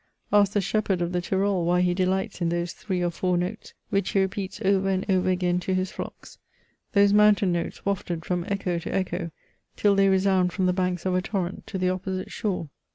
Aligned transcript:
Ask 0.33 0.53
^^ 0.53 0.63
shepherd 0.63 0.99
of 1.03 1.11
the 1.11 1.21
Tyrol 1.21 1.63
why 1.63 1.81
he 1.81 1.93
delights 1.93 2.41
in 2.41 2.49
those 2.49 2.73
three 2.73 3.01
pr 3.03 3.11
four 3.11 3.37
notes 3.37 3.75
which 3.91 4.09
he 4.13 4.19
repeats 4.21 4.59
over 4.65 4.89
and 4.89 5.05
over 5.07 5.29
again 5.29 5.59
to 5.59 5.75
his 5.75 5.91
flockfrr— 5.91 6.39
tjiose 6.95 7.13
moi^itain 7.13 7.49
notes 7.49 7.85
wafted 7.85 8.21
^m 8.21 8.43
echo 8.49 8.79
to 8.79 8.89
echp 8.89 9.29
till 9.75 9.93
they 9.93 10.07
resoipid 10.07 10.51
from 10.53 10.65
the 10.65 10.73
banks 10.73 11.05
of 11.05 11.13
a 11.13 11.21
torrent 11.21 11.67
to 11.67 11.77
the 11.77 11.91
opposite 11.91 12.31
shore? 12.31 12.69